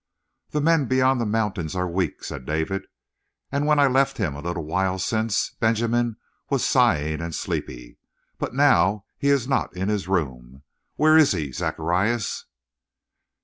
"The 0.49 0.61
men 0.61 0.87
beyond 0.87 1.21
the 1.21 1.27
mountains 1.27 1.75
are 1.75 1.87
weak," 1.87 2.23
said 2.23 2.43
David, 2.47 2.87
"and 3.51 3.67
when 3.67 3.77
I 3.77 3.85
left 3.85 4.17
him 4.17 4.33
a 4.33 4.39
little 4.41 4.67
time 4.67 4.97
since 4.97 5.51
Benjamin 5.59 6.17
was 6.49 6.65
sighing 6.65 7.21
and 7.21 7.35
sleepy. 7.35 7.99
But 8.39 8.55
now 8.55 9.05
he 9.19 9.27
is 9.29 9.47
not 9.47 9.77
in 9.77 9.89
his 9.89 10.07
room. 10.07 10.63
Where 10.95 11.17
is 11.19 11.33
he, 11.33 11.51
Zacharias?" 11.51 12.45